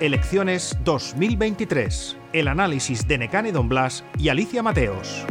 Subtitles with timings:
[0.00, 2.16] Elecciones 2023.
[2.32, 5.26] El análisis de Necane Don Blas y Alicia Mateos.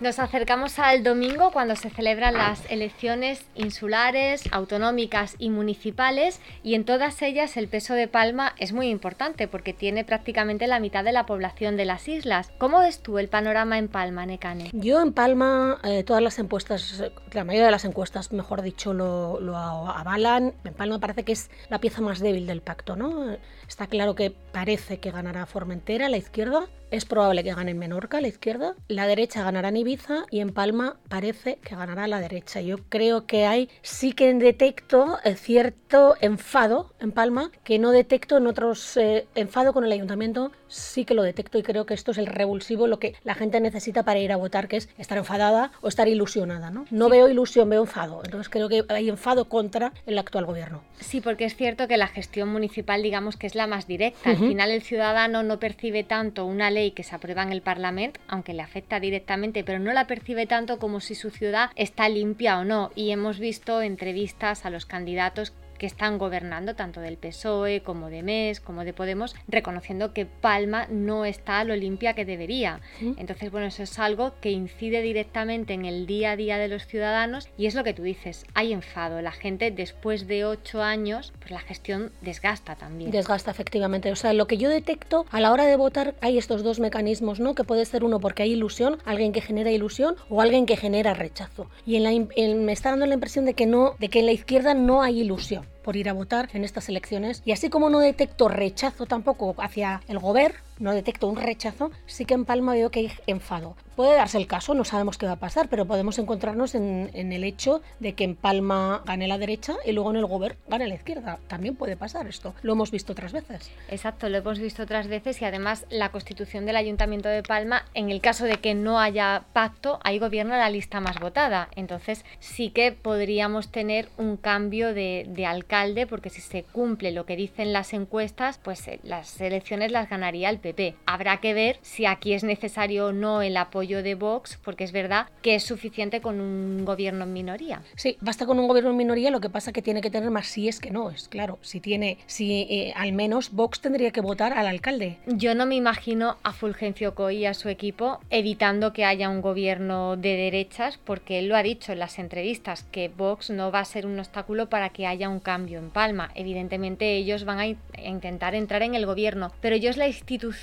[0.00, 6.84] Nos acercamos al domingo cuando se celebran las elecciones insulares, autonómicas y municipales y en
[6.84, 11.10] todas ellas el peso de Palma es muy importante porque tiene prácticamente la mitad de
[11.10, 12.52] la población de las islas.
[12.58, 14.70] ¿Cómo ves tú el panorama en Palma, Necane?
[14.72, 19.56] Yo en Palma, eh, todas las encuestas, la mayoría de las encuestas, mejor dicho, lo,
[19.56, 20.54] avalan.
[20.62, 23.36] En Palma parece que es la pieza más débil del pacto, ¿no?
[23.66, 28.20] Está claro que parece que ganará Formentera, la izquierda, es probable que gane en Menorca,
[28.20, 28.74] la izquierda.
[28.88, 32.60] La derecha ganará en Ibiza y en Palma parece que ganará la derecha.
[32.60, 38.36] Yo creo que hay, sí que detecto eh, cierto enfado en Palma, que no detecto
[38.36, 42.12] en otros, eh, enfado con el ayuntamiento, sí que lo detecto y creo que esto
[42.12, 45.18] es el revulsivo, lo que la gente necesita para ir a votar, que es estar
[45.18, 46.70] enfadada o estar ilusionada.
[46.70, 48.20] No, no veo ilusión, veo enfado.
[48.24, 50.82] Entonces creo que hay enfado contra el actual gobierno.
[51.00, 54.30] Sí, porque es cierto que la gestión municipal, digamos que es la más directa.
[54.30, 58.20] Al final el ciudadano no percibe tanto una ley que se aprueba en el Parlamento,
[58.28, 62.58] aunque le afecta directamente, pero no la percibe tanto como si su ciudad está limpia
[62.58, 62.90] o no.
[62.94, 68.22] Y hemos visto entrevistas a los candidatos que están gobernando, tanto del PSOE como de
[68.22, 72.80] MES, como de Podemos, reconociendo que Palma no está a lo limpia que debería.
[73.00, 76.86] Entonces, bueno, eso es algo que incide directamente en el día a día de los
[76.86, 79.22] ciudadanos y es lo que tú dices, hay enfado.
[79.22, 83.10] La gente después de ocho años, pues la gestión desgasta también.
[83.10, 84.10] Desgasta, efectivamente.
[84.10, 87.40] O sea, lo que yo detecto a la hora de votar hay estos dos mecanismos,
[87.40, 87.54] ¿no?
[87.54, 91.14] Que puede ser uno porque hay ilusión, alguien que genera ilusión o alguien que genera
[91.14, 91.70] rechazo.
[91.86, 92.10] Y en la,
[92.56, 95.20] me está dando la impresión de que no, de que en la izquierda no hay
[95.20, 97.42] ilusión por ir a votar en estas elecciones.
[97.44, 102.24] Y así como no detecto rechazo tampoco hacia el gobierno, no detecto un rechazo, sí
[102.24, 103.76] que en Palma veo que hay enfado.
[103.96, 107.42] Puede darse el caso, no sabemos qué va a pasar, pero podemos encontrarnos en, el
[107.42, 110.94] hecho de que en Palma gane la derecha y luego en el gobierno gane la
[110.94, 111.40] izquierda.
[111.48, 112.54] También puede pasar esto.
[112.62, 113.72] Lo hemos visto otras veces.
[113.88, 118.10] Exacto, lo hemos visto otras veces y además la constitución del Ayuntamiento de Palma, en
[118.10, 121.68] el caso de que no haya pacto, ahí gobierna la lista más votada.
[121.74, 127.26] Entonces sí que podríamos tener un cambio de, de alcalde porque si se cumple lo
[127.26, 130.60] que dicen las encuestas, pues eh, las elecciones las ganaría el.
[131.06, 134.92] Habrá que ver si aquí es necesario o no el apoyo de Vox, porque es
[134.92, 137.82] verdad que es suficiente con un gobierno en minoría.
[137.96, 140.46] Sí, basta con un gobierno en minoría, lo que pasa que tiene que tener más
[140.46, 144.20] si es que no, es claro, si tiene, si eh, al menos Vox tendría que
[144.20, 145.18] votar al alcalde.
[145.26, 149.40] Yo no me imagino a Fulgencio Coy y a su equipo evitando que haya un
[149.40, 153.80] gobierno de derechas, porque él lo ha dicho en las entrevistas, que Vox no va
[153.80, 156.30] a ser un obstáculo para que haya un cambio en Palma.
[156.34, 160.57] Evidentemente ellos van a intentar entrar en el gobierno, pero yo es la institución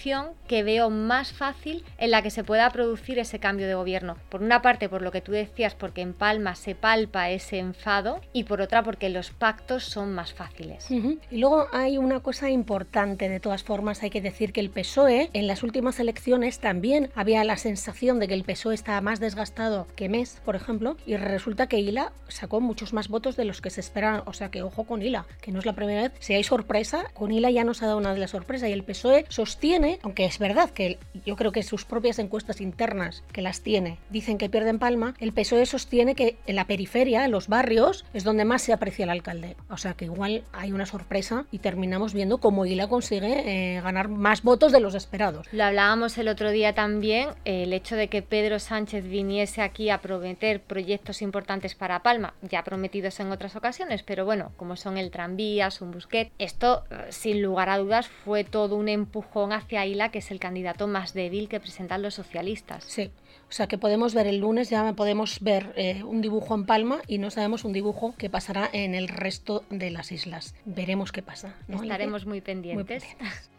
[0.48, 4.18] que veo más fácil en la que se pueda producir ese cambio de gobierno.
[4.30, 8.20] Por una parte, por lo que tú decías, porque en Palma se palpa ese enfado
[8.34, 10.90] y por otra, porque los pactos son más fáciles.
[10.92, 15.30] Y luego hay una cosa importante, de todas formas, hay que decir que el PSOE
[15.34, 19.88] en las últimas elecciones también había la sensación de que el PSOE estaba más desgastado
[19.96, 23.70] que MES, por ejemplo, y resulta que ILA sacó muchos más votos de los que
[23.70, 24.24] se esperaban.
[24.26, 26.12] O sea que ojo con ILA, que no es la primera vez.
[26.20, 28.84] Si hay sorpresa, con ILA ya nos ha dado una de las sorpresas y el
[28.84, 33.62] PSOE sostiene, aunque es verdad que yo creo que sus propias encuestas internas que las
[33.62, 38.06] tiene dicen que pierden Palma, el PSOE sostiene que en la periferia, en los barrios,
[38.14, 39.56] es donde más se aprecia el alcalde.
[39.70, 44.08] O sea que igual hay una sorpresa y terminamos viendo cómo Ila consigue eh, ganar
[44.08, 45.48] más votos de los esperados.
[45.52, 50.02] Lo hablábamos el otro día también, el hecho de que Pedro Sánchez viniese aquí a
[50.02, 55.12] prometer proyectos importantes para Palma, ya prometidos en otras ocasiones, pero bueno, como son el
[55.12, 60.10] tranvía, un busquet, esto eh, sin lugar a dudas fue todo un empujón hacia Ila,
[60.10, 62.84] que es el candidato más débil que presentan los socialistas.
[62.86, 63.12] Sí,
[63.50, 67.00] o sea que podemos ver el lunes, ya podemos ver eh, un dibujo en Palma
[67.08, 70.56] y no sabemos un dibujo que pasará en el resto de las islas.
[70.66, 71.56] Veremos qué pasa.
[71.68, 72.76] Estaremos muy pendientes.
[72.76, 73.50] muy pendientes.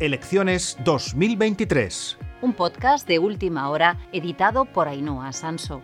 [0.00, 2.18] Elecciones 2023.
[2.42, 5.82] Un podcast de última hora editado por Ainhoa Sanso.